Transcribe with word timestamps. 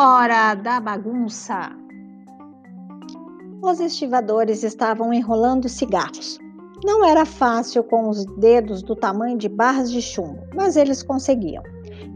Hora 0.00 0.54
da 0.54 0.78
bagunça! 0.78 1.72
Os 3.60 3.80
estivadores 3.80 4.62
estavam 4.62 5.12
enrolando 5.12 5.68
cigarros. 5.68 6.38
Não 6.84 7.04
era 7.04 7.24
fácil 7.24 7.82
com 7.82 8.08
os 8.08 8.24
dedos 8.36 8.80
do 8.80 8.94
tamanho 8.94 9.36
de 9.36 9.48
barras 9.48 9.90
de 9.90 10.00
chumbo, 10.00 10.38
mas 10.54 10.76
eles 10.76 11.02
conseguiam. 11.02 11.64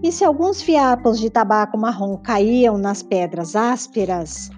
E 0.00 0.12
se 0.12 0.24
alguns 0.24 0.62
fiapos 0.62 1.18
de 1.18 1.28
tabaco 1.28 1.76
marrom 1.76 2.16
caíam 2.18 2.78
nas 2.78 3.02
pedras 3.02 3.56
ásperas, 3.56 4.48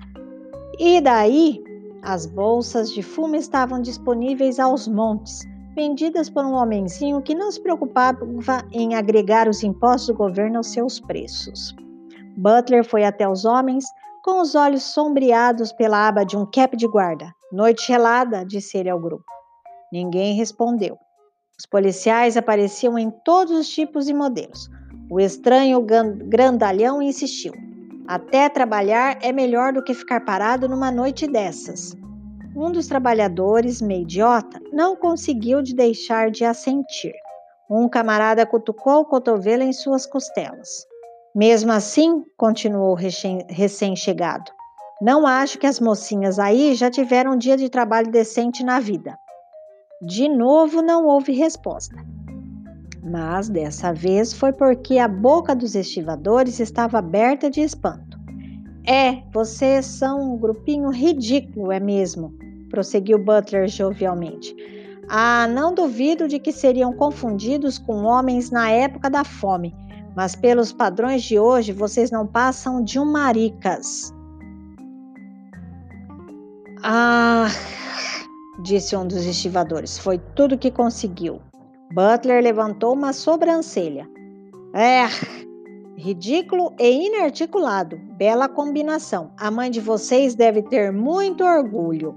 e 0.78 1.00
daí 1.00 1.64
as 2.02 2.26
bolsas 2.26 2.92
de 2.92 3.02
fumo 3.02 3.36
estavam 3.36 3.80
disponíveis 3.80 4.58
aos 4.58 4.86
montes, 4.86 5.40
vendidas 5.74 6.28
por 6.28 6.44
um 6.44 6.52
homenzinho 6.52 7.22
que 7.22 7.34
não 7.34 7.50
se 7.50 7.62
preocupava 7.62 8.18
em 8.70 8.94
agregar 8.94 9.48
os 9.48 9.62
impostos 9.62 10.08
do 10.08 10.14
governo 10.14 10.58
aos 10.58 10.66
seus 10.66 11.00
preços. 11.00 11.74
Butler 12.36 12.84
foi 12.84 13.04
até 13.04 13.28
os 13.28 13.44
homens, 13.44 13.84
com 14.22 14.40
os 14.40 14.54
olhos 14.54 14.82
sombreados 14.82 15.72
pela 15.72 16.08
aba 16.08 16.24
de 16.24 16.36
um 16.36 16.46
cap 16.46 16.76
de 16.76 16.86
guarda. 16.86 17.32
Noite 17.52 17.86
gelada, 17.86 18.44
disse 18.44 18.78
ele 18.78 18.90
ao 18.90 18.98
grupo. 18.98 19.24
Ninguém 19.92 20.34
respondeu. 20.34 20.98
Os 21.58 21.66
policiais 21.66 22.36
apareciam 22.36 22.98
em 22.98 23.10
todos 23.24 23.56
os 23.56 23.68
tipos 23.68 24.08
e 24.08 24.14
modelos. 24.14 24.68
O 25.10 25.20
estranho 25.20 25.80
grandalhão 25.80 27.00
insistiu. 27.00 27.52
Até 28.08 28.48
trabalhar 28.48 29.18
é 29.22 29.30
melhor 29.30 29.72
do 29.72 29.82
que 29.82 29.94
ficar 29.94 30.20
parado 30.24 30.68
numa 30.68 30.90
noite 30.90 31.26
dessas. 31.26 31.94
Um 32.56 32.70
dos 32.70 32.86
trabalhadores, 32.86 33.80
meio 33.80 34.02
idiota, 34.02 34.60
não 34.72 34.96
conseguiu 34.96 35.62
de 35.62 35.74
deixar 35.74 36.30
de 36.30 36.44
assentir. 36.44 37.14
Um 37.70 37.88
camarada 37.88 38.44
cutucou 38.44 39.00
o 39.00 39.04
cotovelo 39.04 39.62
em 39.62 39.72
suas 39.72 40.06
costelas. 40.06 40.86
Mesmo 41.34 41.72
assim, 41.72 42.22
continuou 42.36 42.92
o 42.92 42.98
recém-chegado, 43.48 44.52
não 45.02 45.26
acho 45.26 45.58
que 45.58 45.66
as 45.66 45.80
mocinhas 45.80 46.38
aí 46.38 46.76
já 46.76 46.88
tiveram 46.88 47.32
um 47.32 47.36
dia 47.36 47.56
de 47.56 47.68
trabalho 47.68 48.08
decente 48.08 48.62
na 48.62 48.78
vida. 48.78 49.18
De 50.00 50.28
novo, 50.28 50.80
não 50.80 51.06
houve 51.06 51.32
resposta. 51.32 51.96
Mas 53.02 53.48
dessa 53.48 53.92
vez 53.92 54.32
foi 54.32 54.52
porque 54.52 54.98
a 54.98 55.08
boca 55.08 55.56
dos 55.56 55.74
estivadores 55.74 56.60
estava 56.60 56.98
aberta 56.98 57.50
de 57.50 57.62
espanto. 57.62 58.16
É, 58.86 59.20
vocês 59.32 59.86
são 59.86 60.34
um 60.34 60.38
grupinho 60.38 60.90
ridículo, 60.90 61.72
é 61.72 61.80
mesmo? 61.80 62.32
prosseguiu 62.70 63.18
Butler 63.18 63.66
jovialmente. 63.66 64.54
Ah, 65.08 65.48
não 65.48 65.74
duvido 65.74 66.28
de 66.28 66.38
que 66.38 66.52
seriam 66.52 66.92
confundidos 66.92 67.76
com 67.76 68.04
homens 68.04 68.50
na 68.50 68.70
época 68.70 69.10
da 69.10 69.24
fome 69.24 69.74
mas 70.16 70.36
pelos 70.36 70.72
padrões 70.72 71.22
de 71.22 71.38
hoje 71.38 71.72
vocês 71.72 72.10
não 72.10 72.26
passam 72.26 72.82
de 72.82 72.98
um 72.98 73.04
maricas. 73.04 74.12
Ah, 76.82 77.48
disse 78.62 78.94
um 78.94 79.06
dos 79.06 79.24
estivadores, 79.26 79.98
foi 79.98 80.18
tudo 80.34 80.58
que 80.58 80.70
conseguiu. 80.70 81.40
Butler 81.92 82.42
levantou 82.42 82.92
uma 82.92 83.12
sobrancelha. 83.12 84.08
É, 84.74 85.06
ridículo 85.96 86.74
e 86.78 87.06
inarticulado. 87.06 87.96
Bela 88.16 88.48
combinação. 88.48 89.30
A 89.38 89.50
mãe 89.50 89.70
de 89.70 89.80
vocês 89.80 90.34
deve 90.34 90.62
ter 90.62 90.92
muito 90.92 91.44
orgulho. 91.44 92.14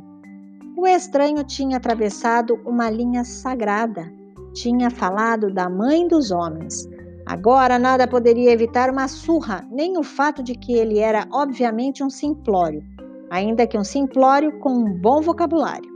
O 0.76 0.86
estranho 0.86 1.44
tinha 1.44 1.78
atravessado 1.78 2.60
uma 2.66 2.90
linha 2.90 3.24
sagrada. 3.24 4.12
Tinha 4.54 4.90
falado 4.90 5.54
da 5.54 5.70
mãe 5.70 6.08
dos 6.08 6.32
homens. 6.32 6.88
Agora 7.28 7.78
nada 7.78 8.08
poderia 8.08 8.54
evitar 8.54 8.90
uma 8.90 9.10
surra, 9.10 9.68
nem 9.70 9.98
o 9.98 10.04
fato 10.04 10.42
de 10.42 10.56
que 10.56 10.74
ele 10.74 11.00
era 11.00 11.28
obviamente 11.30 12.02
um 12.02 12.10
simplório, 12.10 12.82
ainda 13.30 13.68
que 13.68 13.78
um 13.78 13.84
simplório 13.84 14.58
com 14.60 14.70
um 14.70 14.94
bom 14.94 15.20
vocabulário. 15.22 15.90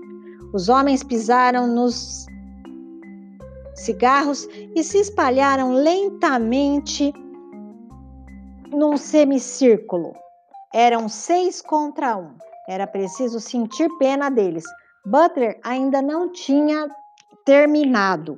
Os 0.53 0.67
homens 0.67 1.01
pisaram 1.03 1.67
nos 1.67 2.25
cigarros 3.73 4.45
e 4.75 4.83
se 4.83 4.99
espalharam 4.99 5.73
lentamente 5.73 7.13
num 8.69 8.97
semicírculo. 8.97 10.13
Eram 10.73 11.07
seis 11.07 11.61
contra 11.61 12.17
um. 12.17 12.35
Era 12.67 12.85
preciso 12.85 13.39
sentir 13.39 13.89
pena 13.97 14.29
deles. 14.29 14.65
Butler 15.05 15.57
ainda 15.63 16.01
não 16.01 16.29
tinha 16.29 16.89
terminado. 17.45 18.37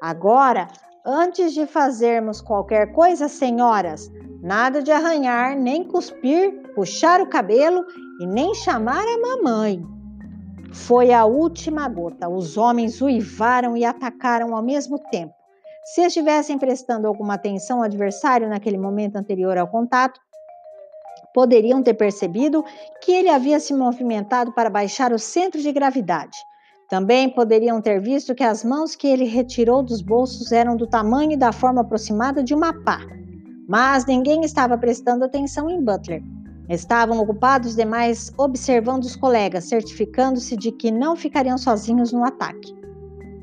Agora 0.00 0.68
Antes 1.06 1.52
de 1.52 1.66
fazermos 1.66 2.40
qualquer 2.40 2.94
coisa, 2.94 3.28
senhoras, 3.28 4.10
nada 4.40 4.82
de 4.82 4.90
arranhar, 4.90 5.54
nem 5.54 5.84
cuspir, 5.84 6.72
puxar 6.74 7.20
o 7.20 7.28
cabelo 7.28 7.84
e 8.22 8.26
nem 8.26 8.54
chamar 8.54 9.04
a 9.06 9.20
mamãe. 9.20 9.84
Foi 10.72 11.12
a 11.12 11.26
última 11.26 11.86
gota. 11.90 12.26
Os 12.26 12.56
homens 12.56 13.02
uivaram 13.02 13.76
e 13.76 13.84
atacaram 13.84 14.56
ao 14.56 14.62
mesmo 14.62 14.98
tempo. 15.10 15.34
Se 15.84 16.00
estivessem 16.00 16.58
prestando 16.58 17.06
alguma 17.06 17.34
atenção 17.34 17.80
ao 17.80 17.84
adversário 17.84 18.48
naquele 18.48 18.78
momento 18.78 19.16
anterior 19.16 19.58
ao 19.58 19.68
contato, 19.68 20.18
poderiam 21.34 21.82
ter 21.82 21.92
percebido 21.92 22.64
que 23.02 23.12
ele 23.12 23.28
havia 23.28 23.60
se 23.60 23.74
movimentado 23.74 24.54
para 24.54 24.70
baixar 24.70 25.12
o 25.12 25.18
centro 25.18 25.60
de 25.60 25.70
gravidade. 25.70 26.38
Também 26.88 27.30
poderiam 27.30 27.80
ter 27.80 28.00
visto 28.00 28.34
que 28.34 28.44
as 28.44 28.62
mãos 28.62 28.94
que 28.94 29.06
ele 29.06 29.24
retirou 29.24 29.82
dos 29.82 30.02
bolsos 30.02 30.52
eram 30.52 30.76
do 30.76 30.86
tamanho 30.86 31.32
e 31.32 31.36
da 31.36 31.50
forma 31.50 31.80
aproximada 31.80 32.42
de 32.42 32.54
uma 32.54 32.72
pá. 32.82 33.00
Mas 33.66 34.04
ninguém 34.04 34.42
estava 34.42 34.76
prestando 34.76 35.24
atenção 35.24 35.70
em 35.70 35.82
Butler. 35.82 36.22
Estavam 36.68 37.18
ocupados 37.18 37.74
demais 37.74 38.32
observando 38.38 39.04
os 39.04 39.16
colegas, 39.16 39.64
certificando-se 39.64 40.56
de 40.56 40.72
que 40.72 40.90
não 40.90 41.16
ficariam 41.16 41.56
sozinhos 41.56 42.12
no 42.12 42.24
ataque. 42.24 42.74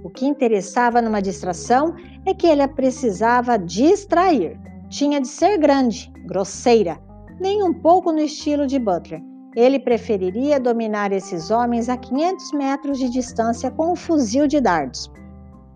O 0.03 0.09
que 0.09 0.25
interessava 0.25 1.01
numa 1.01 1.21
distração 1.21 1.95
é 2.25 2.33
que 2.33 2.47
ele 2.47 2.67
precisava 2.67 3.57
distrair. 3.57 4.59
Tinha 4.89 5.21
de 5.21 5.27
ser 5.27 5.57
grande, 5.57 6.11
grosseira, 6.25 6.99
nem 7.39 7.63
um 7.63 7.73
pouco 7.73 8.11
no 8.11 8.19
estilo 8.19 8.67
de 8.67 8.77
Butler. 8.77 9.21
Ele 9.55 9.79
preferiria 9.79 10.59
dominar 10.59 11.11
esses 11.11 11.51
homens 11.51 11.89
a 11.89 11.97
500 11.97 12.53
metros 12.53 12.97
de 12.97 13.09
distância 13.09 13.69
com 13.69 13.91
um 13.91 13.95
fuzil 13.95 14.47
de 14.47 14.61
dardos. 14.61 15.11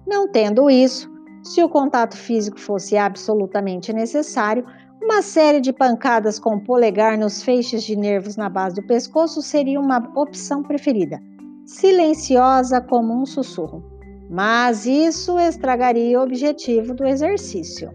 Não 0.07 0.31
tendo 0.31 0.69
isso, 0.69 1.11
se 1.43 1.63
o 1.63 1.69
contato 1.69 2.15
físico 2.15 2.59
fosse 2.59 2.97
absolutamente 2.97 3.91
necessário, 3.91 4.65
uma 5.01 5.21
série 5.21 5.59
de 5.59 5.73
pancadas 5.73 6.39
com 6.39 6.55
o 6.55 6.63
polegar 6.63 7.17
nos 7.17 7.43
feixes 7.43 7.83
de 7.83 7.95
nervos 7.95 8.37
na 8.37 8.49
base 8.49 8.75
do 8.75 8.87
pescoço 8.87 9.41
seria 9.41 9.79
uma 9.79 10.11
opção 10.15 10.63
preferida, 10.63 11.21
silenciosa 11.65 12.81
como 12.81 13.13
um 13.13 13.25
sussurro. 13.25 13.83
Mas 14.29 14.85
isso 14.85 15.37
estragaria 15.37 16.19
o 16.19 16.23
objetivo 16.23 16.95
do 16.95 17.05
exercício. 17.05 17.91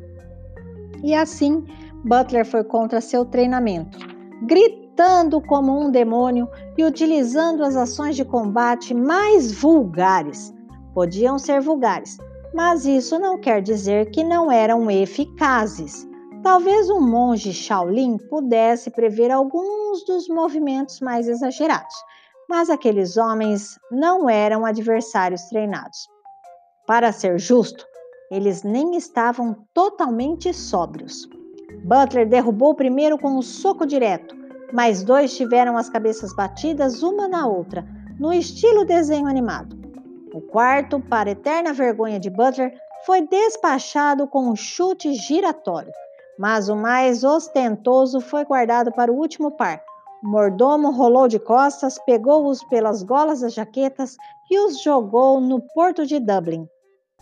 E 1.03 1.15
assim, 1.15 1.65
Butler 2.05 2.47
foi 2.47 2.63
contra 2.63 3.01
seu 3.01 3.25
treinamento, 3.25 3.99
gritando 4.47 4.90
gritando 5.01 5.41
como 5.41 5.81
um 5.81 5.91
demônio 5.91 6.47
e 6.77 6.85
utilizando 6.85 7.65
as 7.65 7.75
ações 7.75 8.15
de 8.17 8.23
combate 8.23 8.93
mais 8.93 9.51
vulgares. 9.51 10.53
Podiam 10.93 11.39
ser 11.39 11.63
vulgares, 11.63 12.19
mas 12.53 12.85
isso 12.85 13.19
não 13.19 13.39
quer 13.41 13.63
dizer 13.63 14.11
que 14.11 14.23
não 14.23 14.53
eram 14.53 14.91
eficazes. 14.91 16.07
Talvez 16.43 16.91
um 16.91 17.01
monge 17.01 17.51
Shaolin 17.51 18.19
pudesse 18.29 18.91
prever 18.91 19.31
alguns 19.31 20.05
dos 20.05 20.29
movimentos 20.29 21.01
mais 21.01 21.27
exagerados, 21.29 21.95
mas 22.47 22.69
aqueles 22.69 23.17
homens 23.17 23.79
não 23.91 24.29
eram 24.29 24.67
adversários 24.67 25.41
treinados. 25.45 25.97
Para 26.87 27.11
ser 27.11 27.39
justo, 27.39 27.87
eles 28.31 28.63
nem 28.63 28.97
estavam 28.97 29.65
totalmente 29.73 30.53
sóbrios. 30.53 31.27
Butler 31.87 32.29
derrubou 32.29 32.75
primeiro 32.75 33.17
com 33.17 33.31
um 33.31 33.41
soco 33.41 33.87
direto, 33.87 34.40
mais 34.73 35.03
dois 35.03 35.37
tiveram 35.37 35.77
as 35.77 35.89
cabeças 35.89 36.35
batidas 36.35 37.03
uma 37.03 37.29
na 37.29 37.47
outra, 37.47 37.87
no 38.19 38.33
estilo 38.33 38.85
desenho 38.85 39.27
animado. 39.27 39.79
O 40.33 40.41
quarto, 40.41 41.01
para 41.01 41.31
eterna 41.31 41.73
vergonha 41.73 42.21
de 42.21 42.31
Butler, 42.31 42.73
foi 43.05 43.27
despachado 43.27 44.27
com 44.27 44.49
um 44.49 44.55
chute 44.55 45.15
giratório, 45.15 45.93
mas 46.39 46.69
o 46.69 46.77
mais 46.77 47.25
ostentoso 47.25 48.21
foi 48.21 48.45
guardado 48.45 48.93
para 48.93 49.13
o 49.13 49.17
último 49.17 49.51
par. 49.51 49.83
O 50.23 50.29
mordomo 50.29 50.91
rolou 50.91 51.27
de 51.27 51.39
costas, 51.39 51.99
pegou-os 52.05 52.63
pelas 52.65 53.03
golas 53.03 53.41
das 53.41 53.55
jaquetas 53.55 54.17
e 54.51 54.59
os 54.59 54.83
jogou 54.83 55.41
no 55.41 55.61
porto 55.75 56.07
de 56.07 56.21
Dublin. 56.21 56.69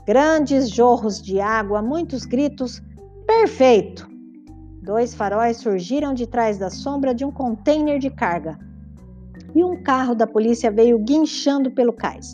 Grandes 0.05 0.71
jorros 0.71 1.23
de 1.23 1.41
água, 1.41 1.81
muitos 1.81 2.25
gritos. 2.25 2.83
Perfeito! 3.27 4.08
Dois 4.89 5.15
faróis 5.15 5.59
surgiram 5.59 6.15
de 6.15 6.27
trás 6.27 6.57
da 6.57 6.71
sombra 6.71 7.15
de 7.15 7.23
um 7.23 7.31
container 7.31 7.99
de 7.99 8.09
carga 8.09 8.59
e 9.55 9.63
um 9.63 9.83
carro 9.83 10.15
da 10.15 10.27
polícia 10.27 10.71
veio 10.71 10.99
guinchando 10.99 11.71
pelo 11.71 11.93
cais. 11.93 12.33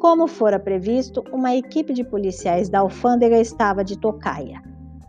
Como 0.00 0.26
fora 0.26 0.58
previsto, 0.58 1.22
uma 1.30 1.54
equipe 1.54 1.92
de 1.92 2.02
policiais 2.02 2.70
da 2.70 2.78
alfândega 2.78 3.38
estava 3.38 3.84
de 3.84 3.98
tocaia. 3.98 4.62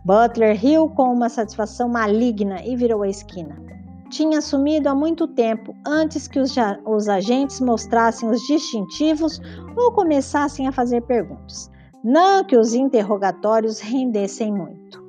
Butler 0.04 0.54
riu 0.60 0.90
com 0.90 1.04
uma 1.04 1.30
satisfação 1.30 1.88
maligna 1.88 2.62
e 2.62 2.76
virou 2.76 3.02
a 3.02 3.08
esquina. 3.08 3.56
Tinha 4.10 4.42
sumido 4.42 4.90
há 4.90 4.94
muito 4.94 5.26
tempo, 5.26 5.74
antes 5.86 6.28
que 6.28 6.38
os, 6.38 6.54
os 6.84 7.08
agentes 7.08 7.60
mostrassem 7.60 8.28
os 8.28 8.42
distintivos 8.42 9.40
ou 9.74 9.90
começassem 9.90 10.68
a 10.68 10.72
fazer 10.72 11.00
perguntas. 11.00 11.70
Não 12.04 12.44
que 12.44 12.58
os 12.58 12.74
interrogatórios 12.74 13.80
rendessem 13.80 14.52
muito. 14.52 15.03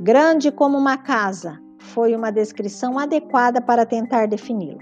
Grande 0.00 0.52
como 0.52 0.78
uma 0.78 0.96
casa 0.96 1.60
foi 1.78 2.14
uma 2.14 2.30
descrição 2.30 2.96
adequada 3.00 3.60
para 3.60 3.84
tentar 3.84 4.28
defini-lo. 4.28 4.78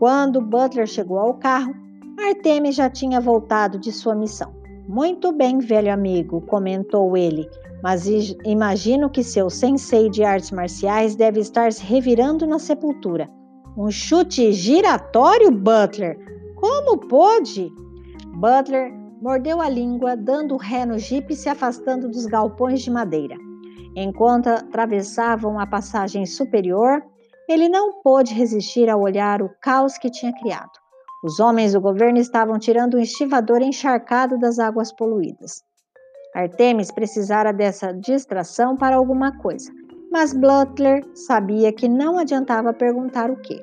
Quando 0.00 0.40
Butler 0.40 0.86
chegou 0.86 1.20
ao 1.20 1.34
carro, 1.34 1.72
Artemis 2.18 2.74
já 2.74 2.90
tinha 2.90 3.20
voltado 3.20 3.78
de 3.78 3.92
sua 3.92 4.16
missão. 4.16 4.52
Muito 4.88 5.30
bem, 5.30 5.60
velho 5.60 5.92
amigo, 5.92 6.40
comentou 6.40 7.16
ele, 7.16 7.48
mas 7.84 8.06
imagino 8.44 9.08
que 9.08 9.22
seu 9.22 9.48
sensei 9.48 10.10
de 10.10 10.24
artes 10.24 10.50
marciais 10.50 11.14
deve 11.14 11.38
estar 11.38 11.72
se 11.72 11.84
revirando 11.84 12.44
na 12.44 12.58
sepultura. 12.58 13.30
Um 13.76 13.92
chute 13.92 14.50
giratório, 14.52 15.52
Butler? 15.52 16.18
Como 16.56 16.98
pôde? 16.98 17.70
Butler 18.34 18.92
mordeu 19.22 19.60
a 19.60 19.68
língua, 19.68 20.16
dando 20.16 20.56
ré 20.56 20.84
no 20.84 20.98
jipe 20.98 21.34
e 21.34 21.36
se 21.36 21.48
afastando 21.48 22.08
dos 22.08 22.26
galpões 22.26 22.82
de 22.82 22.90
madeira. 22.90 23.36
Enquanto 24.00 24.46
atravessavam 24.46 25.58
a 25.58 25.66
passagem 25.66 26.24
superior, 26.24 27.02
ele 27.48 27.68
não 27.68 28.00
pôde 28.00 28.32
resistir 28.32 28.88
a 28.88 28.96
olhar 28.96 29.42
o 29.42 29.50
caos 29.60 29.98
que 29.98 30.08
tinha 30.08 30.32
criado. 30.38 30.70
Os 31.24 31.40
homens 31.40 31.72
do 31.72 31.80
governo 31.80 32.16
estavam 32.16 32.60
tirando 32.60 32.96
um 32.96 33.00
estivador 33.00 33.60
encharcado 33.60 34.38
das 34.38 34.60
águas 34.60 34.92
poluídas. 34.92 35.64
Artemis 36.32 36.92
precisara 36.92 37.52
dessa 37.52 37.92
distração 37.92 38.76
para 38.76 38.94
alguma 38.94 39.36
coisa, 39.38 39.72
mas 40.12 40.32
Butler 40.32 41.04
sabia 41.12 41.72
que 41.72 41.88
não 41.88 42.18
adiantava 42.18 42.72
perguntar 42.72 43.32
o 43.32 43.40
que. 43.40 43.60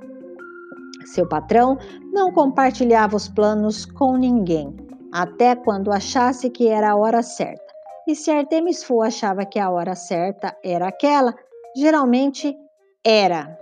Seu 1.05 1.29
patrão 1.29 1.77
não 2.11 2.33
compartilhava 2.33 3.15
os 3.15 3.29
planos 3.29 3.85
com 3.85 4.17
ninguém, 4.17 4.75
até 5.13 5.55
quando 5.55 5.93
achasse 5.93 6.49
que 6.49 6.67
era 6.67 6.91
a 6.91 6.97
hora 6.97 7.23
certa. 7.23 7.75
E 8.07 8.15
se 8.15 8.31
Artemis 8.31 8.83
Fowl 8.83 9.03
achava 9.03 9.45
que 9.45 9.59
a 9.59 9.69
hora 9.69 9.95
certa 9.95 10.55
era 10.63 10.87
aquela, 10.87 11.33
geralmente 11.75 12.55
era. 13.03 13.57